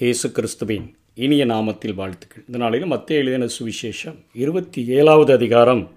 இயேசு 0.00 0.32
கிறிஸ்துவின் 0.32 0.96
இனிய 1.14 1.46
நாமத்தில் 1.46 1.94
வாழ்த்துக்கள். 1.94 2.42
இந்த 2.46 2.58
நாளிலும் 2.58 2.88
மத்திய 2.88 3.20
எழுதின 3.20 3.46
சுவிசேஷம் 3.46 4.18
இருபத்தி 4.32 4.86
ஏழாவது 4.86 5.32
அதிகாரம் 5.32 5.90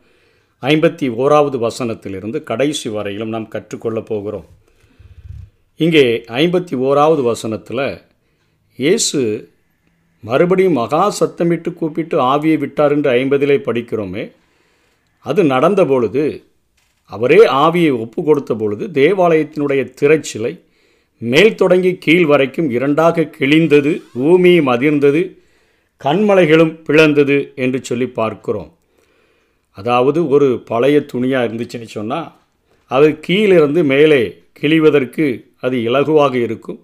ஐம்பத்தி 0.61 1.07
ஓராவது 1.09 1.67
வசனத்திலிருந்து 1.67 2.43
கடைசி 2.43 2.89
வரையிலும் 2.89 3.29
நாம் 3.29 3.47
கற்றுக்கொள்ளப் 3.47 4.05
போகிறோம். 4.05 4.45
இங்கே 5.75 6.23
ஐம்பத்தி 6.27 6.75
ஓராவது 6.87 7.21
வசனத்தில் 7.21 8.01
இயேசு 8.75 9.51
மறுபடியும் 10.21 10.73
மகா 10.73 11.15
சத்தமிட்டு 11.19 11.73
கூப்பிட்டு 11.73 12.17
ஆவியை 12.21 12.57
விட்டார் 12.57 12.91
என்று 12.91 13.11
ஐம்பதிலே 13.11 13.57
படிக்கிறோமே. 13.67 14.31
அது 15.19 15.43
நடந்த 15.43 15.85
பொழுது 15.85 16.43
அவரே 17.05 17.47
ஆவியை 17.47 17.99
ஒப்பு 17.99 18.23
கொடுத்த 18.23 18.55
பொழுது 18.55 18.87
தேவாலயத்தினுடைய 18.87 19.93
திரைச்சிலை 20.01 20.63
மேல் 21.21 21.55
தொடங்கி 21.55 21.91
கீழ் 21.95 22.25
வரைக்கும் 22.25 22.69
இரண்டாக 22.69 23.29
கிழிந்தது 23.37 23.91
பூமியும் 24.13 24.67
அதிர்ந்தது 24.67 25.21
கண்மலைகளும் 26.01 26.73
பிளந்தது 26.87 27.37
என்று 27.55 27.79
சொல்லி 27.83 28.07
பார்க்கிறோம். 28.19 28.69
அதாவது 29.77 30.19
ஒரு 30.27 30.47
பழைய 30.69 30.97
துணியாக 31.11 31.47
இருந்துச்சுன்னு 31.47 31.89
சொன்னால் 31.97 32.31
அது 32.87 33.19
கீழிருந்து 33.27 33.81
மேலே 33.83 34.21
கிழிவதற்கு 34.61 35.25
அது 35.65 35.75
இலகுவாக 35.89 36.33
இருக்கும். 36.47 36.79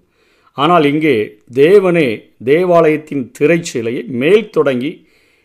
ஆனால் 0.57 0.85
இங்கே 0.91 1.15
தேவனே 1.53 2.07
தேவாலயத்தின் 2.45 3.25
திரைச்சிலையை 3.39 4.03
மேல் 4.21 4.49
தொடங்கி 4.49 4.91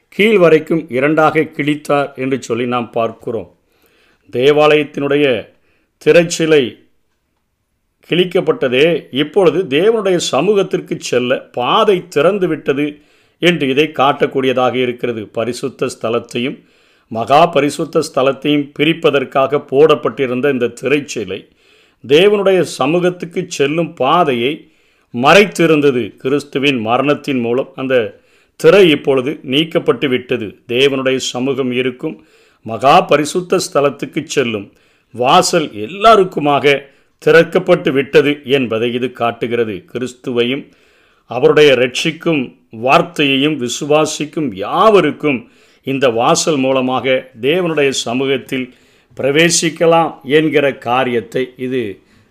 கீழ் 0.08 0.38
வரைக்கும் 0.38 0.84
இரண்டாக 0.90 1.44
கிழித்தார் 1.56 2.08
என்று 2.14 2.38
சொல்லி 2.42 2.66
நாம் 2.66 2.90
பார்க்கிறோம். 2.90 3.50
தேவாலயத்தினுடைய 4.32 5.26
திரைச்சிலை 6.06 6.62
கிழிக்கப்பட்டதே 8.10 8.86
இப்பொழுது 9.12 9.58
தேவனுடைய 9.76 10.18
சமூகத்திற்கு 10.32 10.94
செல்ல 11.00 11.38
பாதை 11.56 11.96
திறந்து 12.08 12.46
விட்டது 12.48 12.86
என்று 13.42 13.64
இதை 13.68 13.86
காட்டக்கூடியதாக 14.00 14.74
இருக்கிறது. 14.74 15.22
பரிசுத்த 15.32 15.88
ஸ்தலத்தையும் 15.94 16.58
மகா 17.10 17.40
பரிசுத்த 17.46 18.02
ஸ்தலத்தையும் 18.08 18.66
பிரிப்பதற்காக 18.78 19.58
போடப்பட்டிருந்த 19.70 20.46
இந்த 20.50 20.72
திரைச்சிலை 20.80 21.40
தேவனுடைய 22.04 22.60
சமூகத்துக்கு 22.78 23.40
செல்லும் 23.48 23.90
பாதையை 23.94 24.52
மறைத்திருந்தது. 25.14 26.02
கிறிஸ்துவின் 26.16 26.78
மரணத்தின் 26.80 27.40
மூலம் 27.40 27.72
அந்த 27.76 27.94
திரை 28.60 28.84
இப்பொழுது 28.90 29.30
நீக்கப்பட்டு 29.50 30.06
விட்டது 30.08 30.46
தேவனுடைய 30.68 31.18
சமூகம் 31.32 31.72
இருக்கும் 31.72 32.16
மகா 32.66 32.96
பரிசுத்த 33.00 33.58
ஸ்தலத்துக்கு 33.66 34.20
செல்லும் 34.26 34.66
வாசல் 35.14 35.68
எல்லாருக்குமாக 35.84 36.74
திறக்கப்பட்டு 37.24 37.90
விட்டது 37.92 38.32
என்பதை 38.58 38.92
இது 38.92 39.12
காட்டுகிறது. 39.12 39.84
கிறிஸ்துவையும் 39.92 40.64
அவருடைய 41.30 41.70
ரட்சிக்கும் 41.74 42.42
வார்த்தையையும் 42.84 43.56
விசுவாசிக்கும் 43.64 44.48
யாவருக்கும் 44.54 45.40
இந்த 45.86 46.06
வாசல் 46.10 46.56
மூலமாக 46.56 47.06
தேவனுடைய 47.40 47.88
சமூகத்தில் 48.06 48.66
பிரவேசிக்கலாம் 49.16 50.10
என்கிற 50.38 50.66
காரியத்தை 50.88 51.42
இது 51.56 51.82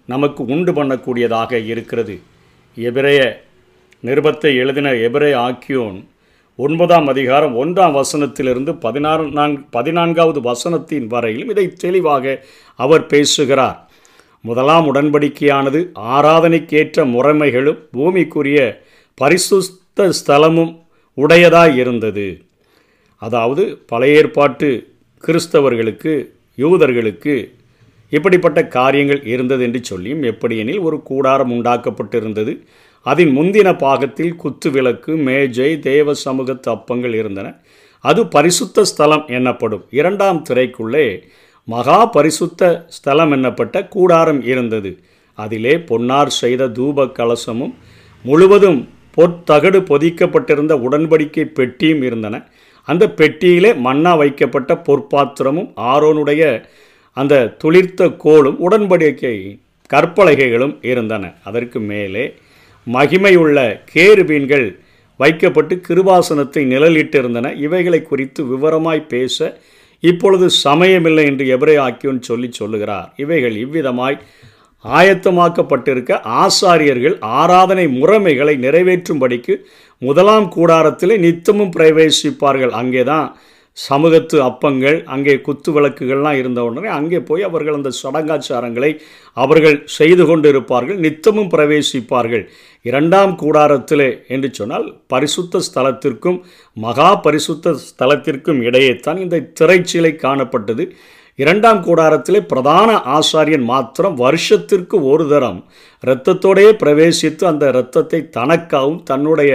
நமக்கு 0.06 0.42
உண்டு 0.46 0.72
பண்ணக்கூடியதாக 0.72 1.52
இருக்கிறது. 1.66 2.16
எபிரேய 2.78 3.22
நிருபத்தை 4.04 4.52
எழுதின 4.62 4.94
எபிரே 5.08 5.32
ஆக்கியோன் 5.48 6.00
ஒன்பதாம் 6.60 7.08
அதிகாரம் 7.08 7.56
ஒன்றாம் 7.56 7.96
வசனத்திலிருந்து 8.00 8.72
பதினாறு 8.86 9.24
நான்கு 9.32 9.62
பதினான்காவது 9.72 10.40
வசனத்தின் 10.50 11.08
வரையிலும் 11.08 11.50
இதை 11.50 11.66
தெளிவாக 11.84 12.34
அவர் 12.80 13.06
பேசுகிறார். 13.06 13.78
முதலாம் 14.42 14.86
உடன்படிக்கையானது 14.94 15.80
ஆராதனைக்கேற்ற 16.16 17.04
முறைமைகளும் 17.16 17.80
பூமிக்குரிய 17.94 18.60
பரிசுத்த 19.18 20.10
ஸ்தலமும் 20.20 20.74
உடையதாய் 21.18 21.76
இருந்தது. 21.76 22.28
அதாவது 23.16 23.64
பழைய 23.88 24.16
ஏற்பாட்டு 24.16 24.70
கிறிஸ்தவர்களுக்கு 25.28 26.14
யூதர்களுக்கு 26.58 27.36
இப்படிப்பட்ட 28.10 28.68
காரியங்கள் 28.68 29.22
இருந்தது 29.24 29.64
என்று 29.64 29.84
சொல்லியும் 29.84 30.24
எப்படியெனில் 30.24 30.82
ஒரு 30.82 31.04
கூடாரம் 31.04 31.52
உண்டாக்கப்பட்டிருந்தது. 31.52 32.54
அதன் 33.06 33.38
முந்தின 33.38 33.78
பாகத்தில் 33.78 34.36
குத்து 34.36 34.70
விளக்கு 34.72 35.16
மேஜை 35.16 35.80
தேவ 35.80 36.14
சமூகத்து 36.14 36.72
அப்பங்கள் 36.72 37.14
இருந்தன. 37.14 37.48
அது 38.00 38.28
பரிசுத்த 38.28 38.84
ஸ்தலம் 38.84 39.26
எனப்படும். 39.28 39.86
இரண்டாம் 39.92 40.44
திரைக்குள்ளே 40.50 41.24
மகா 41.74 42.00
பரிசுத்த 42.16 42.72
ஸ்தலம் 42.96 43.32
என்னப்பட்ட 43.32 43.76
கூடாரம் 43.94 44.42
இருந்தது. 44.52 44.92
அதிலே 45.40 45.74
பொன்னார் 45.90 46.32
செய்த 46.42 46.68
தூப 46.78 47.06
கலசமும் 47.18 47.74
முழுவதும் 48.26 48.80
பொற்தகடு 49.18 49.80
பொதிக்கப்பட்டிருந்த 49.92 50.74
உடன்படிக்கை 50.88 51.44
பெட்டியும் 51.58 52.04
இருந்தன. 52.08 52.36
அந்த 52.88 53.04
பெட்டியிலே 53.20 53.72
மன்னா 53.86 54.14
வைக்கப்பட்ட 54.22 54.72
பொற்பாத்திரமும் 54.88 55.70
ஆரோனுடைய 55.90 56.44
அந்த 57.18 57.36
துளிர்த்த 57.62 58.08
கோளும் 58.24 58.58
உடன்படிக்கை 58.68 59.36
கற்பலகைகளும் 59.94 60.76
இருந்தன. 60.92 61.24
அதற்கு 61.50 61.80
மேலே 61.92 62.24
மகிமையுள்ள 62.88 63.58
கேருபீன்கள் 63.94 64.68
வைக்கப்பட்டு 65.20 65.76
கிருபாசனத்தை 65.88 66.62
நிழலிட்டிருந்தன. 66.74 67.48
இவைகளை 67.66 68.00
குறித்து 68.12 68.42
விவரமாய் 68.52 69.04
பேச 69.14 69.38
இப்பொழுது 70.10 70.46
சமயமில்லை 70.66 71.26
என்று 71.32 71.46
எவரே 71.56 71.76
ஆக்கியோன் 71.88 72.28
சொல்லி 72.30 72.50
சொல்லுகிறார். 72.60 73.10
இவைகள் 73.24 73.56
இவ்விதமாய் 73.64 74.18
ஆயத்தமாக்கப்பட்டிருக்க 74.86 76.12
ஆசாரியர்கள் 76.44 77.16
ஆராதனை 77.40 77.86
முறைமைகளை 78.00 78.56
நிறைவேற்றும்படிக்கு 78.66 79.56
முதலாம் 80.02 80.48
கூடாரத்திலே 80.56 81.16
நித்தமும் 81.28 81.74
பிரவேசிப்பார்கள். 81.78 82.74
அங்கே 82.82 83.04
தான் 83.12 83.28
சமூகத்து 83.78 84.38
அப்பங்கள் 84.48 84.98
அங்கே 85.14 85.34
குத்து 85.46 85.70
விளக்குகள்லாம் 85.76 86.40
இருந்த 86.40 86.60
உடனே 86.70 86.90
அங்கே 86.98 87.20
போய் 87.28 87.44
அவர்கள் 87.50 87.78
அந்த 87.78 87.92
சடங்காச்சாரங்களை 88.00 88.90
அவர்கள் 89.38 89.78
செய்து 89.98 90.24
கொண்டு 90.30 90.48
இருப்பார்கள் 90.54 90.98
நித்தமும் 91.06 91.52
பிரவேசிப்பார்கள். 91.54 92.44
இரண்டாம் 92.86 93.34
கூடாரத்திலே 93.42 94.10
என்று 94.28 94.50
சொன்னால் 94.54 94.88
பரிசுத்த 95.08 95.62
ஸ்தலத்திற்கும் 95.68 96.38
மகா 96.78 97.10
பரிசுத்த 97.26 97.76
ஸ்தலத்திற்கும் 97.88 98.62
இடையே 98.68 98.94
தான் 98.96 99.20
இந்த 99.24 99.44
திரைச்சிலை 99.60 100.12
காணப்பட்டது. 100.26 100.86
இரண்டாம் 101.40 101.80
கூடாரத்திலே 101.84 102.40
பிரதான 102.52 102.90
ஆசாரியன் 103.18 103.66
மாத்திரம் 103.74 104.16
வருஷத்திற்கு 104.16 104.96
ஒரு 105.12 105.26
தரம் 105.28 105.60
இரத்தத்தோடையே 106.04 106.72
பிரவேசித்து 106.84 107.44
அந்த 107.52 107.64
இரத்தத்தை 107.74 108.20
தனக்காகவும் 108.38 109.02
தன்னுடைய 109.04 109.54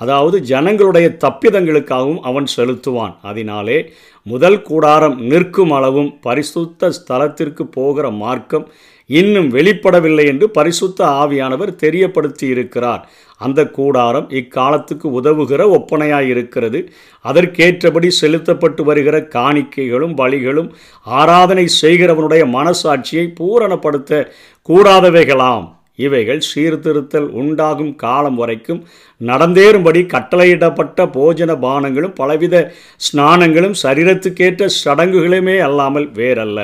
அதாவது 0.00 0.36
ஜனங்களுடைய 0.50 1.08
தப்பிதங்களுக்காகவும் 1.24 2.22
அவன் 2.28 2.48
செலுத்துவான். 2.56 3.14
அதனாலே 3.22 3.78
முதல் 4.26 4.60
கூடாரம் 4.62 5.16
நிற்கும் 5.30 5.72
அளவும் 5.78 6.10
பரிசுத்த 6.20 6.90
ஸ்தலத்திற்கு 6.98 7.64
போகிற 7.76 8.06
மார்க்கம் 8.22 8.66
இன்னும் 9.06 9.48
வெளிப்படவில்லை 9.50 10.24
என்று 10.26 10.50
பரிசுத்த 10.50 11.04
ஆவியானவர் 11.04 11.72
தெரியப்படுத்தி 11.82 12.46
இருக்கிறார் 12.48 13.02
அந்த 13.40 13.60
கூடாரம் 13.70 14.28
இக்காலத்துக்கு 14.30 15.06
உதவுகிற 15.20 15.62
ஒப்பனையாய் 15.78 16.28
இருக்கிறது 16.28 16.80
அதற்கேற்றபடி 17.24 18.08
செலுத்தப்பட்டு 18.20 18.84
வருகிற 18.84 19.18
காணிக்கைகளும் 19.36 20.14
வழிகளும் 20.14 20.70
ஆராதனை 21.06 21.66
செய்கிறவனுடைய 21.82 22.44
மனசாட்சியை 22.56 23.26
பூரணப்படுத்த 23.40 24.30
கூடாதவைகளாம். 24.68 25.66
இவைகள் 25.96 26.40
சீர்திருத்தல் 26.40 27.28
உண்டாகும் 27.30 27.94
காலம் 27.94 28.34
வரைக்கும் 28.34 28.80
நடந்தேறும்படி 29.20 30.00
கட்டளையிடப்பட்ட 30.14 31.06
போஜன 31.16 31.52
பானங்களும் 31.58 32.14
பலவித 32.14 32.72
ஸ்நானங்களும் 33.06 33.76
சரீரத்துக்கேற்ற 33.82 34.68
சடங்குகளுமே 34.84 35.58
அல்லாமல் 35.58 36.08
வேறல்ல. 36.12 36.60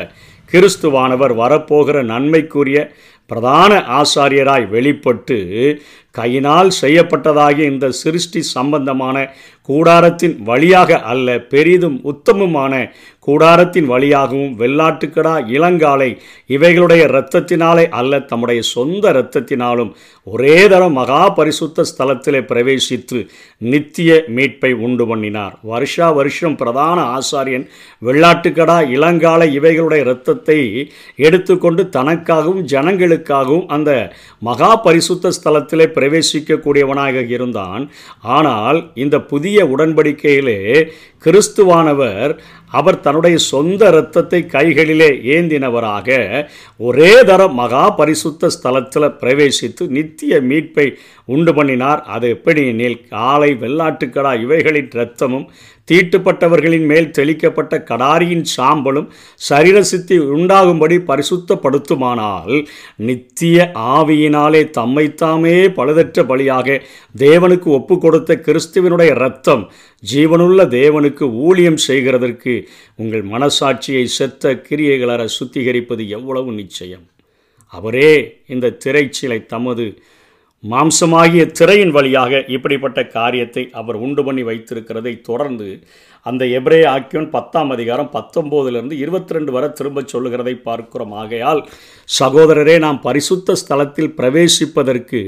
கிறிஸ்துவானவர் 0.52 1.34
வரப்போகிற 1.34 2.02
நன்மைக்குரிய 2.04 2.78
பிரதான 3.30 3.72
ஆசாரியராய் 3.98 4.66
வெளிப்பட்டு 4.68 5.36
கையினால் 6.10 6.70
செய்யப்பட்டதாகிய 6.80 7.70
இந்த 7.70 7.90
சிருஷ்டி 7.90 8.40
சம்பந்தமான 8.54 9.16
கூடாரத்தின் 9.68 10.36
வழியாக 10.42 11.00
அல்ல 11.02 11.38
பெரிதும் 11.48 11.98
உத்தமமான 12.02 12.74
கூடாரத்தின் 13.28 13.84
வழியாகவும் 13.84 14.54
வெள்ளாட்டுக்கடா 14.58 15.34
இளங்காலை 15.56 16.08
இவைகளுடைய 16.50 17.02
இரத்தத்தினாலே 17.08 17.84
அல்ல 17.88 18.20
தம்முடைய 18.20 18.60
சொந்த 18.62 19.04
இரத்தத்தினாலும் 19.10 19.90
ஒரே 20.26 20.68
தரம் 20.68 20.92
மகா 20.92 21.20
பரிசுத்த 21.28 21.84
ஸ்தலத்திலே 21.90 22.40
பிரவேசித்து 22.40 23.18
நித்திய 23.62 24.24
மீட்பை 24.28 24.72
உண்டு 24.86 25.06
பண்ணினார். 25.06 25.54
வருஷா 25.62 26.08
வருஷம் 26.10 26.56
பிரதான 26.56 26.98
ஆசாரியன் 27.18 27.66
வெள்ளாட்டுக்கடா 28.02 28.78
இளங்காலை 28.96 29.48
இவைகளுடைய 29.58 30.00
இரத்தத்தை 30.00 30.58
எடுத்துக்கொண்டு 31.16 31.84
தனக்காகவும் 31.96 32.64
ஜனங்களுக்காகவும் 32.74 33.68
அந்த 33.68 33.90
மகா 34.42 34.72
பரிசுத்த 34.86 35.32
ஸ்தலத்திலே 35.38 35.88
பிரவேசிக்கக்கூடியவனாக 36.00 37.26
இருந்தான். 37.28 37.90
ஆனால் 38.22 38.90
இந்த 38.94 39.18
புதிய 39.20 39.64
உடன்படிக்கையிலே 39.64 40.60
கிறிஸ்துவானவர் 41.24 42.32
அவர் 42.70 43.00
தன்னுடைய 43.00 43.36
சொந்த 43.36 43.88
இரத்தத்தை 43.88 44.46
கைகளிலே 44.46 45.10
ஏந்தினவராக 45.36 46.18
ஒரே 46.80 47.12
தர 47.22 47.48
மகா 47.48 47.84
பரிசுத்த 47.90 48.50
ஸ்தலத்தில் 48.56 49.16
பிரவேசித்து 49.20 49.86
நித்திய 49.88 50.40
மீட்பை 50.40 50.86
உண்டு 51.24 51.54
பண்ணினார். 51.54 52.00
அது 52.04 52.28
எப்படி? 52.28 52.62
எனில் 52.66 53.06
காலை 53.08 53.50
வெள்ளாட்டுக்கடா 53.54 54.32
இவைகளின் 54.40 54.90
இரத்தமும் 54.94 55.46
தீட்டுப்பட்டவர்களின் 55.88 56.86
மேல் 56.86 57.10
தெளிக்கப்பட்ட 57.10 57.74
கடாரியின் 57.84 58.44
சாம்பலும் 58.56 59.08
சரீர 59.40 59.82
சித்தி 59.82 60.16
உண்டாகும்படி 60.18 60.96
பரிசுத்தப்படுத்துமானால் 61.08 62.54
நித்திய 62.96 63.72
ஆவியினாலே 63.74 64.62
தம்மைத்தாமே 64.78 65.56
பழுதற்ற 65.78 66.24
பலியாக 66.24 66.78
தேவனுக்கு 67.18 67.68
ஒப்பு 67.70 67.98
கொடுத்த 67.98 68.36
கிறிஸ்துவனுடைய 68.46 69.10
இரத்தம் 69.16 69.64
ஜீவனுள்ள 70.02 70.60
தேவனுக்கு 70.78 71.32
ஊழியம் 71.32 71.80
செய்கிறதற்கு 71.88 72.66
உங்கள் 72.96 73.24
மனசாட்சியை 73.24 74.04
செத்த 74.04 74.54
கிரியைகளற 74.68 75.28
சுத்திகரிப்பது 75.38 76.08
எவ்வளவு 76.08 76.52
நிச்சயம். 76.52 77.06
அவரே 77.66 78.38
இந்த 78.46 78.76
திரைச்சிலை 78.84 79.46
தமது 79.46 79.84
மாம்சமாகிய 80.70 81.46
திரையின் 81.46 81.90
வழியாக 81.90 82.44
இப்படிப்பட்ட 82.46 83.06
காரியத்தை 83.06 83.68
அவர் 83.72 83.94
உண்டு 83.94 84.24
பண்ணி 84.24 84.42
வைத்திருக்கிறதை 84.42 85.20
தொடர்ந்து 85.20 85.68
அந்த 86.26 86.44
எப்ரே 86.58 86.80
ஆக்கியோன் 86.86 87.30
பத்தாம் 87.30 87.70
அதிகாரம் 87.70 88.10
பத்தொம்போதிலிருந்து 88.12 88.96
இருபத்தி 89.02 89.32
ரெண்டு 89.32 89.52
வரை 89.52 89.68
திரும்ப 89.72 90.02
சொல்லுகிறதை 90.06 90.54
பார்க்கிறோம். 90.54 91.12
ஆகையால் 91.12 91.60
சகோதரரே 92.08 92.78
நாம் 92.78 93.00
பரிசுத்த 93.00 93.56
ஸ்தலத்தில் 93.62 94.14
பிரவேசிப்பதற்கு 94.18 95.20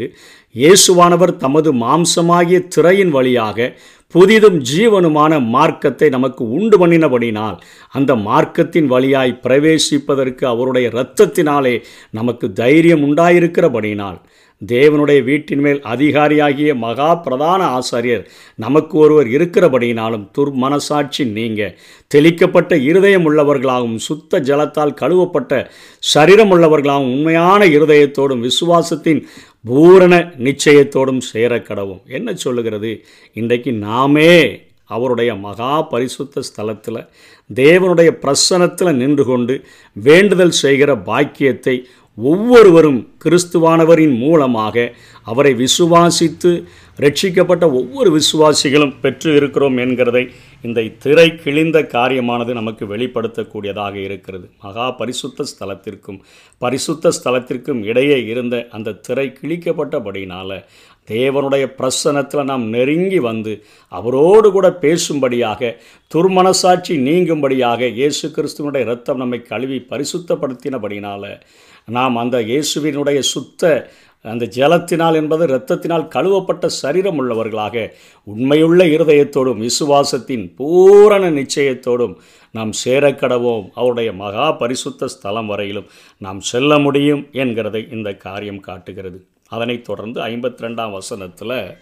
இயேசுவானவர் 0.55 1.35
தமது 1.37 1.73
மாம்சமாகிய 1.85 2.59
திரையின் 2.69 3.11
வழியாக 3.11 3.73
புதிதும் 4.15 4.59
ஜீவனுமான 4.71 5.33
மார்க்கத்தை 5.55 6.09
நமக்கு 6.11 6.43
உண்டு 6.51 6.77
பண்ணினபடினால் 6.79 7.57
அந்த 7.93 8.15
மார்க்கத்தின் 8.27 8.87
வழியாய் 8.87 9.41
பிரவேசிப்பதற்கு 9.43 10.45
அவருடைய 10.45 10.89
இரத்தத்தினாலே 10.89 11.75
நமக்கு 12.11 12.53
தைரியம் 12.53 13.05
உண்டாயிருக்கிறபடினால் 13.05 14.19
தேவனுடைய 14.67 15.25
வீட்டின் 15.25 15.59
மேல் 15.59 15.81
அதிகாரியாகிய 15.83 16.75
மகா 16.75 17.15
பிரதான 17.15 17.79
ஆசாரியர் 17.79 18.27
நமக்கு 18.57 18.99
ஒருவர் 18.99 19.27
இருக்கிறபடியினாலும் 19.27 20.27
துர் 20.39 20.53
மனசாட்சி 20.53 21.25
நீங்க. 21.25 21.75
தெளிக்கப்பட்ட 22.15 22.79
இருதயம் 22.83 23.27
உள்ளவர்களாகவும் 23.31 23.97
சுத்த 23.97 24.41
ஜலத்தால் 24.41 24.99
கழுவப்பட்ட 25.01 25.71
சரீரம் 25.99 26.51
உள்ளவர்களாகவும் 26.51 27.15
உண்மையான 27.15 27.67
இருதயத்தோடும் 27.67 28.49
விசுவாசத்தின் 28.49 29.23
பூரண 29.65 30.33
நிச்சயத்தோடும் 30.39 31.19
சேர 31.19 31.59
கடவும் 31.59 32.05
என்ன 32.07 32.35
சொல்லுகிறது? 32.35 33.05
இன்றைக்கு 33.33 33.73
நாமே 33.73 34.63
அவருடைய 34.85 35.35
மகா 35.35 35.83
பரிசுத்த 35.83 36.41
ஸ்தலத்தில் 36.49 37.09
தேவனுடைய 37.55 38.11
பிரசனத்தில் 38.23 38.95
நின்று 38.95 39.25
கொண்டு 39.25 39.65
வேண்டுதல் 39.93 40.51
செய்கிற 40.51 40.97
பாக்கியத்தை 40.97 41.87
ஒவ்வொருவரும் 42.19 43.15
கிறிஸ்துவானவரின் 43.25 44.17
மூலமாக 44.19 44.93
அவரை 45.23 45.55
விசுவாசித்து 45.55 46.51
ரட்சிக்கப்பட்ட 46.99 47.65
ஒவ்வொரு 47.73 48.21
விசுவாசிகளும் 48.21 49.01
பெற்று 49.01 49.35
இருக்கிறோம் 49.35 49.77
என்கிறதை 49.77 50.31
இந்த 50.63 50.83
திரை 50.99 51.37
கிழிந்த 51.37 51.81
காரியமானது 51.81 52.53
நமக்கு 52.53 52.87
வெளிப்படுத்தக்கூடியதாக 52.87 53.95
இருக்கிறது. 53.95 54.51
மகா 54.63 54.91
பரிசுத்த 54.91 55.45
ஸ்தலத்திற்கும் 55.45 56.21
பரிசுத்த 56.59 57.13
ஸ்தலத்திற்கும் 57.25 57.85
இடையே 57.85 58.25
இருந்த 58.25 58.69
அந்த 58.71 58.93
திரை 58.93 59.33
கிழிக்கப்பட்டபடினால 59.43 60.61
தேவனுடைய 61.09 61.65
பிரசனத்தில் 61.79 62.45
நாம் 62.45 62.69
நெருங்கி 62.69 63.19
வந்து 63.19 63.65
அவரோடு 63.89 64.51
கூட 64.51 64.69
பேசும்படியாக 64.83 65.77
துர்மனசாட்சி 66.15 66.97
நீங்கும்படியாக 66.99 67.89
இயேசு 67.93 68.29
கிறிஸ்துவனுடைய 68.29 68.85
ரத்தம் 68.85 69.17
நம்மை 69.17 69.43
கழுவி 69.43 69.87
பரிசுத்தப்படுத்தினபடினால 69.91 71.41
நாம் 71.85 72.17
அந்த 72.17 72.41
இயேசுவினுடைய 72.41 73.19
சுத்த 73.19 73.91
அந்த 74.21 74.49
ஜலத்தினால் 74.57 75.15
என்பது 75.15 75.47
இரத்தத்தினால் 75.47 76.09
கழுவப்பட்ட 76.15 76.67
சரீரம் 76.67 77.19
உள்ளவர்களாக 77.21 77.93
உண்மையுள்ள 78.25 78.85
இருதயத்தோடும் 78.85 79.67
விசுவாசத்தின் 79.67 80.55
பூரண 80.57 81.31
நிச்சயத்தோடும் 81.31 82.15
நாம் 82.51 82.73
சேரக்கடவோம். 82.85 83.71
அவருடைய 83.75 84.13
மகா 84.13 84.53
பரிசுத்த 84.53 85.09
ஸ்தலம் 85.09 85.47
வரையிலும் 85.47 85.87
நாம் 86.19 86.41
செல்ல 86.41 86.79
முடியும் 86.79 87.27
என்கிறதை 87.33 87.93
இந்த 87.93 88.15
காரியம் 88.15 88.61
காட்டுகிறது. 88.61 89.27
அதனைத் 89.49 89.85
தொடர்ந்து 89.85 90.21
ஐம்பத்தி 90.21 90.63
ரெண்டாம் 90.63 90.93
வசனத்தில் 90.93 91.77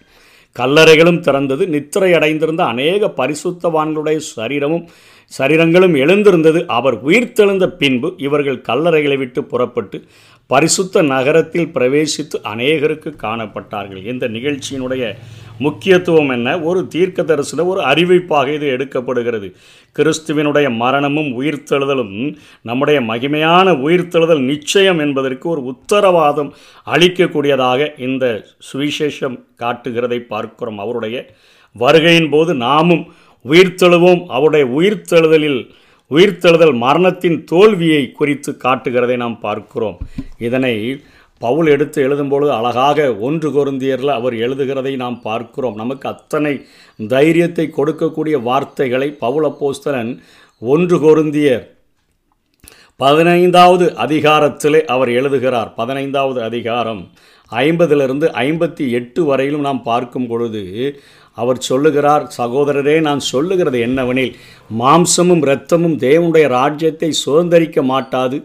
கல்லறைகளும் 0.59 1.21
திறந்தது 1.21 1.67
நித்திரை 1.67 2.13
அடைந்திருந்த 2.13 2.65
அநேக 2.65 3.13
பரிசுத்தவான்களுடைய 3.17 4.17
சரீரமும் 4.17 4.89
சரீரங்களும் 5.39 5.97
எழுந்திருந்தது. 5.97 6.67
அவர் 6.67 7.07
உயிர்த்தெழுந்த 7.07 7.67
பின்பு 7.67 8.15
இவர்கள் 8.17 8.65
கல்லறைகளை 8.69 9.19
விட்டு 9.19 9.45
புறப்பட்டு 9.45 10.03
பரிசுத்த 10.47 11.03
நகரத்தில் 11.03 11.71
பிரவேசித்து 11.75 12.37
அநேகருக்கு 12.45 13.11
காணப்பட்டார்கள். 13.23 14.07
இந்த 14.07 14.29
நிகழ்ச்சியினுடைய 14.29 15.13
முக்கியத்துவம் 15.59 16.29
என்ன? 16.29 16.61
ஒரு 16.61 16.87
தீர்க்க 16.87 17.23
தரிசன 17.23 17.65
ஒரு 17.65 17.81
அறிவிப்பாக 17.81 18.55
இது 18.55 18.67
எடுக்கப்படுகிறது. 18.77 19.49
கிறிஸ்துவினுடைய 19.99 20.77
மரணமும் 20.77 21.31
உயிர்த்தெழுதலும் 21.41 22.37
நம்முடைய 22.63 23.01
மகிமையான 23.01 23.75
உயிர்த்தெழுதல் 23.87 24.43
நிச்சயம் 24.43 24.99
என்பதற்கு 24.99 25.49
ஒரு 25.49 25.63
உத்தரவாதம் 25.65 26.53
அளிக்கக்கூடியதாக 26.87 28.01
இந்த 28.01 28.45
சுவிசேஷம் 28.73 29.39
காட்டுகிறதை 29.59 30.19
பார்க்கிறோம். 30.19 30.79
அவருடைய 30.79 31.27
வருகையின் 31.79 32.31
போது 32.31 32.55
நாமும் 32.55 33.07
உயிர்த்தெழுவோம் 33.45 34.23
அவருடைய 34.27 34.67
உயிர்த்தெழுதலில் 34.79 35.61
உயிர்த்தெழுதல் 36.11 36.75
மரணத்தின் 36.85 37.39
தோல்வியை 37.45 38.13
குறித்து 38.13 38.51
காட்டுகிறதை 38.65 39.17
நாம் 39.17 39.41
பார்க்கிறோம். 39.41 39.99
இதனை 40.39 40.75
பவுல் 41.41 41.67
எடுத்து 41.67 41.99
எழுதும்பொழுது 42.07 42.53
அழகாக 42.57 43.17
ஒன்று 43.27 43.49
கொருந்தியரில் 43.51 44.13
அவர் 44.17 44.35
எழுதுகிறதை 44.35 44.97
நாம் 44.97 45.19
பார்க்கிறோம். 45.23 45.75
நமக்கு 45.75 46.09
அத்தனை 46.09 46.55
தைரியத்தை 46.99 47.67
கொடுக்கக்கூடிய 47.77 48.43
வார்த்தைகளை 48.43 49.09
பவுல 49.21 49.49
போஸ்தலன் 49.61 50.13
ஒன்று 50.63 50.97
கொருந்தியர் 50.97 51.65
பதினைந்தாவது 52.97 53.87
அதிகாரத்திலே 54.05 54.81
அவர் 54.85 55.09
எழுதுகிறார். 55.09 55.71
பதினைந்தாவது 55.75 56.43
அதிகாரம் 56.43 57.03
ஐம்பதிலிருந்து 57.53 58.27
ஐம்பத்தி 58.43 58.85
எட்டு 58.99 59.21
வரையிலும் 59.25 59.67
நாம் 59.69 59.83
பார்க்கும் 59.83 60.27
பொழுது 60.27 60.63
அவர் 61.43 61.59
சொல்லுகிறார் 61.69 62.25
சகோதரரே 62.39 62.97
நான் 63.09 63.23
சொல்லுகிறது 63.33 63.79
என்னவெனில் 63.89 64.35
மாம்சமும் 64.81 65.45
இரத்தமும் 65.47 65.97
தேவனுடைய 66.07 66.47
ராஜ்யத்தை 66.59 67.11
சுதந்திரிக்க 67.25 67.83
மாட்டாது. 67.93 68.39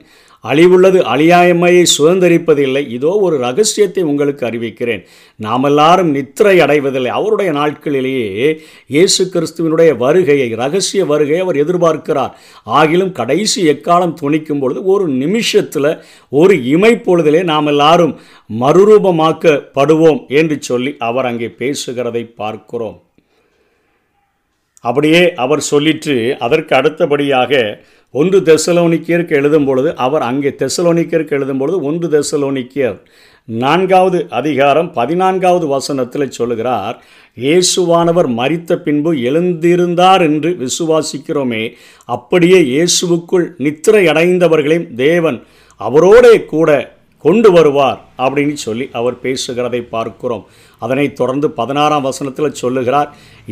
அழிவுள்ளது 0.50 1.00
அழியாயமையை 1.14 1.84
சுதந்திரிப்பதில்லை. 1.96 2.84
இதோ 2.98 3.12
ஒரு 3.28 3.36
ரகசியத்தை 3.46 4.04
உங்களுக்கு 4.12 4.44
அறிவிக்கிறேன். 4.50 5.04
நாம் 5.40 5.66
எல்லாரும் 5.70 6.12
நித்திரை 6.18 6.56
அடைவதில்லை. 6.66 7.12
அவருடைய 7.20 7.52
நாட்களிலேயே 7.60 8.50
இயேசு 8.96 9.24
கிறிஸ்துவனுடைய 9.34 9.92
வருகையை 10.04 10.50
ரகசிய 10.64 11.04
வருகையை 11.12 11.42
அவர் 11.46 11.62
எதிர்பார்க்கிறார். 11.64 12.34
ஆகிலும் 12.80 13.14
கடைசி 13.22 13.62
எக்காலம் 13.74 14.18
துணிக்கும் 14.22 14.62
பொழுது 14.64 14.82
ஒரு 14.96 15.08
நிமிஷத்தில் 15.24 15.92
ஒரு 16.42 16.56
இமைப்பொழுதிலே 16.76 17.44
நாம் 17.54 17.72
எல்லாரும் 17.74 18.14
மறுரூபமாக்கப்படுவோம் 18.62 20.22
என்று 20.42 20.58
சொல்லி 20.70 20.94
அவர் 21.10 21.30
அங்கே 21.32 21.50
பேசுகிறதை 21.62 22.24
பார்க்கிறோம். 22.42 22.98
அப்படியே 24.84 25.22
அவர் 25.44 25.62
சொல்லிட்டு 25.70 26.16
அதற்கு 26.46 26.74
அடுத்தபடியாக 26.80 27.54
ஒன்று 28.16 28.40
தெசலோனிக்கியருக்கு 28.40 29.30
எழுதும் 29.30 29.66
பொழுது 29.66 29.90
அவர் 29.96 30.22
அங்கே 30.22 30.50
தெசலோனிக்கியருக்கு 30.60 31.36
எழுதும் 31.38 31.58
பொழுது 31.58 31.78
ஒன்று 31.82 32.08
தெசலோனிக்கியர் 32.08 32.98
நான்காவது 33.48 34.20
அதிகாரம் 34.30 34.90
பதினான்காவது 34.94 35.66
வசனத்தில் 35.68 36.32
சொல்லுகிறார் 36.32 36.96
இயேசுவானவர் 37.38 38.30
மரித்த 38.40 38.78
பின்பு 38.78 39.14
எழுந்திருந்தார் 39.30 40.22
என்று 40.22 40.52
விசுவாசிக்கிறோமே 40.64 41.64
அப்படியே 42.10 42.60
இயேசுவுக்குள் 42.74 43.48
நித்திரை 43.58 44.04
அடைந்தவர்களையும் 44.08 44.90
தேவன் 44.96 45.40
அவரோடே 45.82 46.46
கூட 46.46 46.70
கொண்டு 47.26 47.52
வருவார் 47.52 48.00
அப்படின்னு 48.18 48.56
சொல்லி 48.66 48.86
அவர் 48.92 49.16
பேசுகிறதை 49.24 49.82
பார்க்கிறோம். 49.90 50.44
அதனைத் 50.82 51.16
தொடர்ந்து 51.16 51.48
பதினாறாம் 51.52 52.02
வசனத்தில் 52.02 52.54
சொல்லுகிறார் 52.54 53.10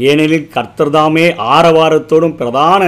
ஏனெனில் 0.10 0.52
கர்த்தர்தாமே 0.56 1.26
ஆரவாரத்தோடும் 1.56 2.36
பிரதான 2.36 2.84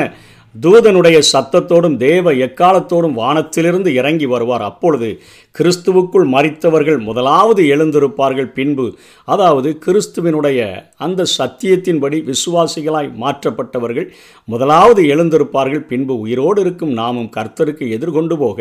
தூதனுடைய 0.61 1.21
சத்தத்தோடும் 1.33 1.97
தேவ 1.97 2.33
எக்காலத்தோடும் 2.33 3.11
வானத்திலிருந்து 3.11 3.93
இறங்கி 3.93 4.25
வருவார். 4.25 4.61
அப்பொழுது 4.61 5.21
கிறிஸ்துவுக்குள் 5.55 6.27
மறித்தவர்கள் 6.33 6.99
முதலாவது 6.99 7.63
எழுந்திருப்பார்கள் 7.63 8.49
பின்பு 8.53 8.85
அதாவது 9.23 9.69
கிறிஸ்துவினுடைய 9.85 10.59
அந்த 10.97 11.25
சத்தியத்தின்படி 11.37 12.17
விசுவாசிகளாய் 12.31 13.09
மாற்றப்பட்டவர்கள் 13.21 14.07
முதலாவது 14.47 15.03
எழுந்திருப்பார்கள் 15.03 15.85
பின்பு 15.87 16.19
உயிரோடு 16.19 16.61
இருக்கும் 16.61 16.93
நாமும் 16.93 17.29
கர்த்தருக்கு 17.35 17.85
எதிர்கொண்டு 17.89 18.37
போக 18.37 18.59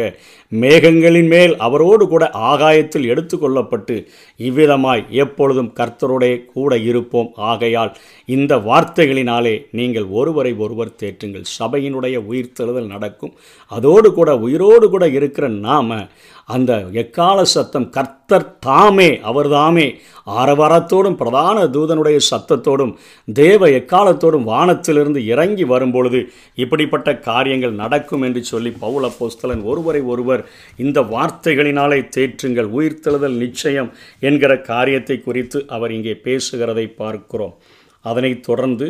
மேகங்களின் 0.53 1.27
மேல் 1.27 1.57
அவரோடு 1.57 2.09
கூட 2.09 2.25
ஆகாயத்தில் 2.51 3.09
எடுத்துக்கொள்ளப்பட்டு 3.15 3.97
இவ்விதமாய் 4.41 5.03
எப்பொழுதும் 5.09 5.73
கர்த்தரோடே 5.81 6.33
கூட 6.53 6.79
இருப்போம். 6.79 7.31
ஆகையால் 7.37 7.93
இந்த 8.29 8.57
வார்த்தைகளினாலே 8.57 9.55
நீங்கள் 9.71 10.07
ஒருவரை 10.07 10.53
ஒருவர் 10.55 10.97
தேற்றுங்கள். 11.03 11.45
சபையினுடைய 11.59 12.17
உயிர்த்தெழுதல் 12.31 12.87
நடக்கும். 12.87 13.35
அதோடு 13.67 14.13
கூட 14.13 14.31
உயிரோடு 14.39 14.91
கூட 14.91 15.05
இருக்கிற 15.09 15.49
நாம 15.49 15.99
அந்த 16.47 16.73
எக்கால 16.93 17.45
சத்தம் 17.45 17.91
கர்த்தர் 17.91 18.59
தாமே 18.59 19.09
அவர்தாமே. 19.31 19.87
ஆரவாரத்தோடும் 20.27 21.17
பிரதான 21.17 21.65
தூதனுடைய 21.65 22.19
சத்தத்தோடும் 22.31 22.93
தேவ 23.35 23.69
எக்காலத்தோடும் 23.69 24.49
வானத்திலிருந்து 24.53 25.27
இறங்கி 25.27 25.65
வரும்பொழுது 25.65 26.21
இப்படிப்பட்ட 26.55 27.17
காரியங்கள் 27.29 27.81
நடக்கும் 27.83 28.23
என்று 28.23 28.45
சொல்லி 28.45 28.73
பவுல 28.83 29.11
போஸ்தலன் 29.19 29.63
ஒருவரை 29.63 30.03
ஒருவர் 30.03 30.45
இந்த 30.77 31.01
வார்த்தைகளினாலே 31.15 32.01
தேற்றுங்கள் 32.17 32.71
உயிர்த்தெழுதல் 32.79 33.37
நிச்சயம் 33.37 33.93
என்கிற 34.21 34.61
காரியத்தை 34.61 35.21
குறித்து 35.21 35.65
அவர் 35.69 35.93
இங்கே 35.93 36.21
பேசுகிறதை 36.25 36.95
பார்க்கிறோம். 36.95 37.55
அதனைத் 38.01 38.43
தொடர்ந்து 38.43 38.87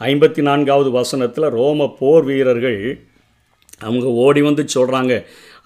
ஐம்பத்தி 0.00 0.42
நான்காவது 0.42 0.90
வசனத்தில் 0.90 1.44
ரோம 1.44 1.96
போர் 1.98 2.24
வீரர்கள் 2.24 3.06
அவங்க 3.80 4.06
ஓடி 4.06 4.40
வந்து 4.42 4.64
சொல்கிறாங்க 4.74 5.14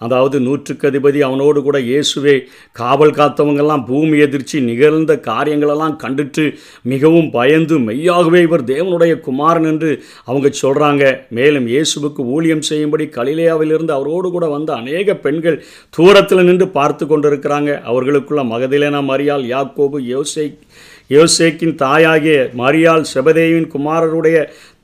அதாவது 0.05 0.37
நூற்றுக்கு 0.39 0.87
அதிபதி 0.89 1.19
அவனோடு 1.19 1.59
கூட 1.61 1.77
இயேசுவே 1.89 2.35
காவல் 2.75 3.15
காத்தவங்கெல்லாம் 3.17 3.85
பூமி 3.85 4.17
எதிர்ச்சி 4.17 4.59
நிகழ்ந்த 4.61 5.13
காரியங்களெல்லாம் 5.29 5.97
கண்டுட்டு 6.03 6.45
மிகவும் 6.93 7.29
பயந்து 7.31 7.77
மெய்யாகவே 7.79 8.41
இவர் 8.41 8.63
தேவனுடைய 8.63 9.13
குமாரன் 9.19 9.69
என்று 9.71 9.91
அவங்க 10.25 10.51
சொல்கிறாங்க 10.61 11.03
மேலும் 11.29 11.67
இயேசுவுக்கு 11.67 12.23
ஊழியம் 12.35 12.65
செய்யும்படி 12.69 13.07
கலிலேயாவிலிருந்து 13.17 13.93
அவரோடு 13.93 14.29
கூட 14.31 14.45
வந்த 14.47 14.69
அநேக 14.73 15.15
பெண்கள் 15.25 15.61
தூரத்தில் 15.97 16.45
நின்று 16.45 16.67
பார்த்து 16.69 17.03
கொண்டிருக்கிறாங்க. 17.05 17.71
அவர்களுக்குள்ள 17.83 18.43
மகதிலேனா 18.43 19.01
மரியாள் 19.11 19.45
யாக்கோபு 19.53 19.99
யோசை 20.13 20.47
யோசேக்கின் 21.09 21.75
தாயாகிய 21.75 22.35
மரியாள் 22.57 23.03
செபதேவின் 23.13 23.67
குமாரருடைய 23.73 24.37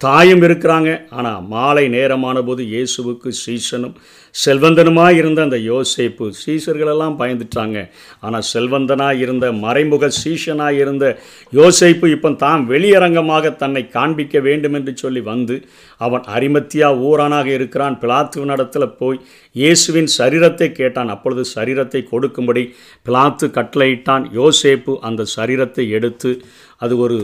தாயும் 0.05 0.43
இருக்கிறாங்க. 0.47 0.89
ஆனால் 1.17 1.43
மாலை 1.53 1.83
நேரமான 1.95 2.41
போது 2.47 2.63
இயேசுவுக்கு 2.73 3.29
சீசனும் 3.43 3.95
செல்வந்தனுமாக 4.35 5.17
இருந்த 5.19 5.39
அந்த 5.47 5.57
யோசேப்பு 5.69 6.25
சீசர்களெல்லாம் 6.41 7.15
பயந்துட்டாங்க. 7.21 7.77
ஆனால் 8.25 8.45
செல்வந்தனாக 8.51 9.21
இருந்த 9.23 9.45
மறைமுக 9.63 10.09
சீசனாக 10.19 10.79
இருந்த 10.83 11.05
யோசேப்பு 11.59 12.07
இப்போ 12.15 12.31
தான் 12.45 12.61
வெளியரங்கமாக 12.71 13.53
தன்னை 13.63 13.83
காண்பிக்க 13.97 14.39
வேண்டும் 14.47 14.77
என்று 14.79 14.93
சொல்லி 15.03 15.23
வந்து 15.31 15.57
அவன் 16.07 16.23
அரிமத்தியா 16.35 16.89
ஊரானாக 17.09 17.49
இருக்கிறான். 17.57 17.97
பிளாத்து 18.03 18.45
நடத்தில் 18.53 18.95
போய் 19.01 19.19
இயேசுவின் 19.55 20.09
சரீரத்தை 20.19 20.69
கேட்டான். 20.79 21.11
அப்பொழுது 21.15 21.45
சரீரத்தை 21.55 22.03
கொடுக்கும்படி 22.13 22.65
பிளாத்து 23.09 23.47
கட்டளையிட்டான். 23.59 24.25
யோசேப்பு 24.39 24.95
அந்த 25.09 25.27
சரீரத்தை 25.37 25.85
எடுத்து 25.99 26.33
அது 26.85 26.95
ஒரு 27.05 27.19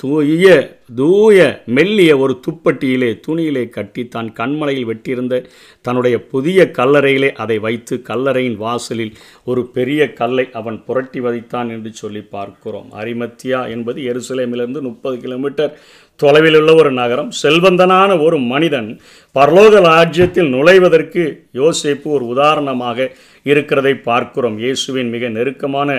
தூய 0.00 0.46
தூய 0.94 1.38
மெல்லிய 1.66 2.18
ஒரு 2.18 2.40
துப்பட்டியிலே 2.46 3.08
துணியிலே 3.26 3.68
கட்டி 3.68 4.02
தான் 4.08 4.28
கண்மலையில் 4.38 4.88
வெட்டியிருந்த 4.90 5.34
தன்னுடைய 5.80 6.16
புதிய 6.24 6.70
கல்லறையிலே 6.78 7.30
அதை 7.32 7.58
வைத்து 7.58 7.96
கல்லறையின் 8.08 8.56
வாசலில் 8.56 9.12
ஒரு 9.44 9.64
பெரிய 9.66 10.12
கல்லை 10.12 10.46
அவன் 10.52 10.78
புரட்டி 10.86 11.20
வைத்தான் 11.20 11.70
என்று 11.70 11.92
சொல்லி 11.92 12.20
பார்க்கிறோம். 12.20 12.88
அரிமத்தியா 12.92 13.60
என்பது 13.70 14.00
எருசலேமிலிருந்து 14.02 14.80
முப்பது 14.80 15.18
கிலோமீட்டர் 15.18 15.74
தொலைவில் 16.22 16.56
உள்ள 16.58 16.70
ஒரு 16.80 16.90
நகரம் 17.00 17.30
செல்வந்தனான 17.42 18.10
ஒரு 18.24 18.36
மனிதன் 18.52 18.88
பரலோக 19.36 19.80
ராஜ்யத்தில் 19.88 20.50
நுழைவதற்கு 20.54 21.22
யோசேப்பு 21.60 22.08
ஒரு 22.16 22.24
உதாரணமாக 22.34 23.08
இருக்கிறதை 23.50 23.92
பார்க்கிறோம். 24.08 24.56
இயேசுவின் 24.64 25.10
மிக 25.14 25.28
நெருக்கமான 25.36 25.90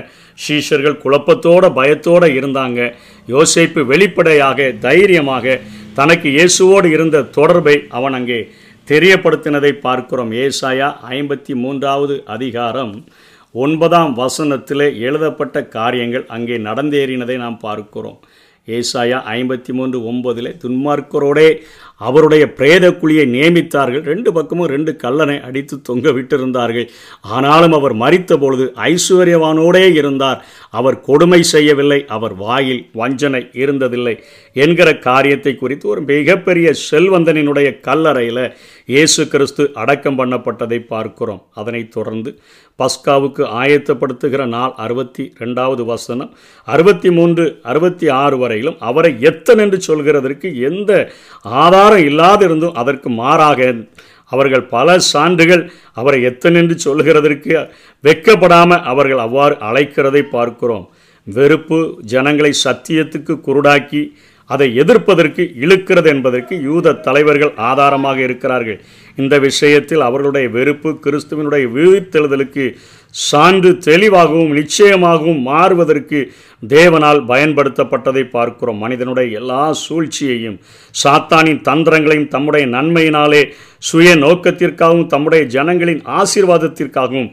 சீஷர்கள் 0.45 1.01
குழப்பத்தோட 1.03 1.63
பயத்தோடு 1.79 2.29
இருந்தாங்க. 2.39 2.79
யோசேப்பு 3.33 3.83
வெளிப்படையாக 3.91 4.69
தைரியமாக 4.87 5.59
தனக்கு 5.99 6.27
இயேசுவோடு 6.37 6.89
இருந்த 6.95 7.27
தொடர்பை 7.39 7.75
அவன் 7.99 8.17
அங்கே 8.19 8.39
தெரியப்படுத்தினதை 8.87 9.71
பார்க்கிறோம். 9.87 10.31
ஏசாயா 10.45 10.87
ஐம்பத்தி 11.17 11.53
மூன்றாவது 11.63 12.15
அதிகாரம் 12.35 12.93
ஒன்பதாம் 13.55 14.13
வசனத்திலே 14.19 14.87
எழுதப்பட்ட 15.07 15.57
காரியங்கள் 15.77 16.25
அங்கே 16.35 16.57
நடந்தேறினதை 16.67 17.35
நாம் 17.43 17.57
பார்க்கிறோம். 17.67 18.19
ஏசாயா 18.67 19.19
ஐம்பத்தி 19.35 19.71
மூன்று 19.73 20.11
ஒன்பதில் 20.11 20.57
துன்மார்க்கரோடே 20.63 21.57
அவருடைய 21.95 22.53
பிரேத 22.53 22.89
குழியை 22.89 23.25
நியமித்தார்கள். 23.35 24.03
ரெண்டு 24.03 24.33
பக்கமும் 24.33 24.67
ரெண்டு 24.67 24.95
கல்லனை 24.95 25.41
அடித்து 25.41 25.81
தொங்க 25.81 26.09
விட்டிருந்தார்கள். 26.11 26.87
ஆனாலும் 27.21 27.71
அவர் 27.71 27.95
மறித்த 27.95 28.37
பொழுது 28.37 28.73
ஐஸ்வர்யவானோடே 28.75 29.93
இருந்தார். 29.93 30.45
அவர் 30.73 31.01
கொடுமை 31.01 31.41
செய்யவில்லை 31.43 32.05
அவர் 32.07 32.33
வாயில் 32.35 32.89
வஞ்சனை 32.93 33.41
இருந்ததில்லை 33.53 34.15
என்கிற 34.55 34.97
காரியத்தை 34.97 35.55
குறித்து 35.55 35.87
ஒரு 35.87 36.01
மிகப்பெரிய 36.01 36.73
செல்வந்தனினுடைய 36.91 37.79
கல்லறையில் 37.79 38.43
இயேசு 38.85 39.27
கிறிஸ்து 39.27 39.63
அடக்கம் 39.73 40.17
பண்ணப்பட்டதை 40.19 40.79
பார்க்கிறோம். 40.85 41.41
அதனைத் 41.53 41.91
தொடர்ந்து 41.91 42.31
பஸ்காவுக்கு 42.79 43.43
ஆயத்தப்படுத்துகிற 43.61 44.45
நாள் 44.45 44.73
அறுபத்தி 44.77 45.23
ரெண்டாவது 45.39 45.85
வசனம் 45.85 46.31
அறுபத்தி 46.67 47.11
மூன்று 47.11 47.45
அறுபத்தி 47.63 48.09
ஆறு 48.09 48.37
வரையிலும் 48.37 48.77
அவரை 48.79 49.11
எத்தன் 49.21 49.57
என்று 49.57 49.79
சொல்கிறதற்கு 49.87 50.49
எந்த 50.61 51.11
ஆதாரம் 51.45 52.05
இல்லாதிருந்தும் 52.05 52.73
அதற்கு 52.73 53.09
மாறாக 53.09 53.75
அவர்கள் 54.33 54.65
பல 54.73 54.97
சான்றுகள் 55.11 55.63
அவரை 56.00 56.19
எத்தனென்று 56.29 56.75
சொல்கிறதற்கு 56.85 57.53
வெக்கப்படாமல் 58.03 58.83
அவர்கள் 58.91 59.23
அவ்வாறு 59.27 59.55
அழைக்கிறதை 59.69 60.23
பார்க்கிறோம். 60.35 60.85
வெறுப்பு 61.27 61.79
ஜனங்களை 62.13 62.51
சத்தியத்துக்கு 62.65 63.33
குருடாக்கி 63.47 64.03
அதை 64.50 64.67
எதிர்ப்பதற்கு 64.81 65.43
இழுக்கிறது 65.63 66.09
என்பதற்கு 66.13 66.53
யூத 66.69 66.95
தலைவர்கள் 67.07 67.51
ஆதாரமாக 67.69 68.17
இருக்கிறார்கள். 68.27 68.79
இந்த 69.21 69.35
விஷயத்தில் 69.45 70.03
அவர்களுடைய 70.07 70.47
வெறுப்பு 70.57 70.89
கிறிஸ்துவனுடைய 71.05 71.65
உயிர்த்தெழுதலுக்கு 71.77 72.65
சான்று 73.15 73.71
தெளிவாகவும் 73.87 74.53
நிச்சயமாகவும் 74.59 75.41
மாறுவதற்கு 75.49 76.19
தேவனால் 76.63 77.19
பயன்படுத்தப்பட்டதை 77.31 78.23
பார்க்கிறோம். 78.35 78.79
மனிதனுடைய 78.83 79.27
எல்லா 79.39 79.63
சூழ்ச்சியையும் 79.83 80.57
சாத்தானின் 81.03 81.61
தந்திரங்களையும் 81.67 82.31
தம்முடைய 82.35 82.65
நன்மையினாலே 82.75 83.41
சுய 83.89 84.09
நோக்கத்திற்காகவும் 84.15 85.09
தம்முடைய 85.13 85.43
ஜனங்களின் 85.55 86.01
ஆசீர்வாதத்திற்காகவும் 86.19 87.31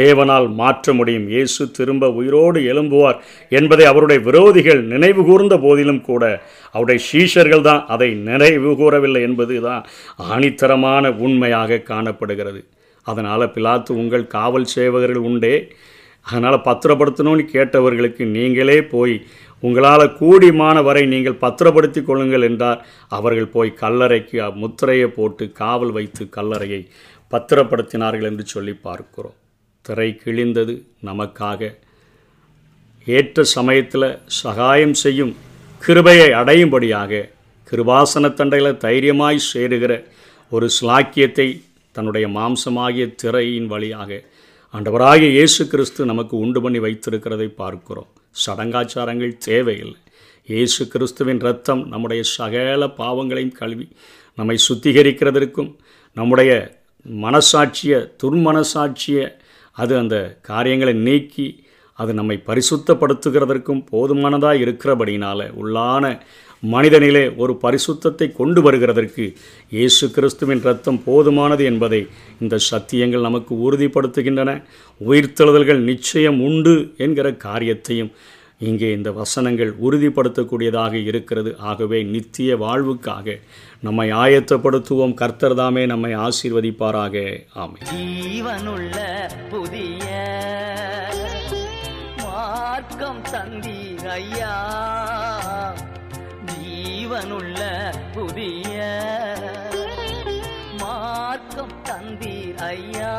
தேவனால் 0.00 0.48
மாற்ற 0.60 0.92
முடியும். 0.92 1.26
இயேசு 1.34 1.70
திரும்ப 1.78 2.10
உயிரோடு 2.20 2.60
எழும்புவார் 2.72 3.20
என்பதை 3.58 3.86
அவருடைய 3.92 4.20
விரோதிகள் 4.28 4.82
நினைவு 4.94 5.24
கூர்ந்த 5.24 5.56
போதிலும் 5.66 6.02
கூட 6.10 6.24
அவருடைய 6.74 7.00
சீஷர்கள் 7.10 7.66
தான் 7.68 7.84
அதை 7.96 8.10
நினைவு 8.30 8.72
கூறவில்லை 8.80 9.22
என்பது 9.28 9.60
தான் 9.68 9.84
ஆணித்தரமான 10.32 11.14
உண்மையாக 11.26 11.84
காணப்படுகிறது. 11.92 12.62
அதனால் 13.02 13.52
பிலாத்து 13.54 13.90
உங்கள் 13.92 14.26
காவல் 14.26 14.66
சேவகர்கள் 14.74 15.26
உண்டே. 15.30 15.72
அதனால் 16.22 16.64
பத்திரப்படுத்தணும்னு 16.64 17.44
கேட்டவர்களுக்கு 17.52 18.24
நீங்களே 18.26 18.82
போய் 18.82 19.26
உங்களால் 19.60 20.14
கூடிமான 20.14 20.82
வரை 20.82 21.06
நீங்கள் 21.06 21.34
பத்திரப்படுத்தி 21.34 22.02
கொள்ளுங்கள் 22.02 22.42
என்றார். 22.42 22.86
அவர்கள் 23.08 23.48
போய் 23.48 23.78
கல்லறைக்கு 23.80 24.54
முத்திரையை 24.54 25.06
போட்டு 25.06 25.52
காவல் 25.52 25.90
வைத்து 25.90 26.28
கல்லறையை 26.36 26.88
பத்திரப்படுத்தினார்கள் 27.30 28.22
என்று 28.22 28.46
சொல்லி 28.46 28.74
பார்க்கிறோம். 28.74 29.34
திரை 29.82 30.20
கிழிந்தது 30.24 30.82
நமக்காக. 31.04 31.74
ஏற்ற 33.04 33.42
சமயத்தில் 33.42 34.18
சகாயம் 34.26 34.94
செய்யும் 34.94 35.36
கிருபையை 35.82 36.30
அடையும்படியாக 36.30 37.28
கிருபாசன 37.72 38.34
தண்டையில் 38.34 38.76
தைரியமாய் 38.76 39.46
சேருகிற 39.54 40.04
ஒரு 40.48 40.68
ஸ்லாக்கியத்தை 40.80 41.62
தன்னுடைய 41.92 42.28
மாம்சமாகிய 42.28 43.14
திரையின் 43.14 43.66
வழியாக 43.66 44.10
ஆண்டவராகிய 44.74 45.30
இயேசு 45.30 45.62
கிறிஸ்து 45.68 46.00
நமக்கு 46.04 46.34
உண்டு 46.36 46.60
பண்ணி 46.60 46.78
வைத்திருக்கிறதை 46.78 47.46
பார்க்கிறோம். 47.54 48.08
சடங்காச்சாரங்கள் 48.46 49.32
தேவையில்லை. 49.38 50.00
இயேசு 50.48 50.82
கிறிஸ்துவின் 50.88 51.40
ரத்தம் 51.40 51.82
நம்முடைய 51.88 52.22
சகல 52.36 52.88
பாவங்களையும் 53.00 53.56
கழுவி 53.60 53.86
நம்மை 54.38 54.56
சுத்திகரிக்கிறதற்கும் 54.68 55.70
நம்முடைய 56.16 56.52
மனசாட்சிய 57.06 57.94
துர்மனசாட்சிய 58.22 59.18
அது 59.76 59.94
அந்த 59.96 60.16
காரியங்களை 60.40 60.94
நீக்கி 61.08 61.48
அது 61.98 62.12
நம்மை 62.14 62.36
பரிசுத்தப்படுத்துகிறதற்கும் 62.46 63.82
போதுமானதாக 63.90 64.62
இருக்கிறபடினால 64.64 65.40
உள்ளான 65.60 66.04
மனிதனிலே 66.62 67.36
ஒரு 67.36 67.52
பரிசுத்தத்தை 67.62 68.26
கொண்டு 68.32 68.60
வருகிறதற்கு 68.62 69.24
இயேசு 69.70 70.10
கிறிஸ்துவின் 70.10 70.62
ரத்தம் 70.62 71.02
போதுமானது 71.06 71.64
என்பதை 71.64 72.00
இந்த 72.40 72.58
சத்தியங்கள் 72.70 73.26
நமக்கு 73.28 73.54
உறுதிப்படுத்துகின்றன. 73.66 74.50
உயிர்த்தெழுதல்கள் 75.00 75.80
நிச்சயம் 75.90 76.40
உண்டு 76.40 76.94
என்கிற 76.96 77.32
காரியத்தையும் 77.46 78.10
இங்கே 78.58 78.88
இந்த 78.92 79.10
வசனங்கள் 79.12 79.70
உறுதிப்படுத்தக்கூடியதாக 79.86 80.94
இருக்கிறது. 81.10 81.50
ஆகவே 81.58 82.02
நித்திய 82.02 82.56
வாழ்வுக்காக 82.56 83.36
நம்மை 83.80 84.08
ஆயத்தப்படுத்துவோம். 84.12 85.14
கர்த்தர் 85.14 85.54
தாமே 85.54 85.86
நம்மை 85.86 86.12
ஆசீர்வதிப்பாராக. 86.26 87.44
ஆமை 87.54 87.80
ஜீவனுள்ள 87.92 88.96
புதிய 89.50 90.08
மார்க்கம் 92.24 93.22
தந்தீர் 93.32 94.08
ஐயா. 94.18 94.56
ஜீவனுள்ள 97.10 97.60
புதிய 98.14 98.78
மார்க்கம் 100.80 101.72
தந்தீர் 101.86 102.58
ஐயா. 102.66 103.12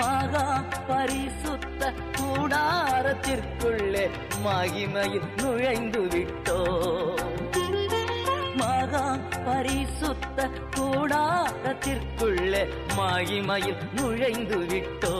மகா 0.00 0.42
பரிசுத்த 0.88 1.82
கூடாரத்திற்குள்ளே 2.18 4.04
மகிமையில் 4.46 5.28
நுழைந்து 5.40 6.02
விட்டோ 6.14 6.58
மகா 8.62 9.04
பரிசுத்த 9.46 10.48
கூடாரத்திற்குள்ளே 10.78 12.64
மகிமையில் 12.98 13.82
நுழைந்து 13.94 14.60
விட்டோ 14.72 15.14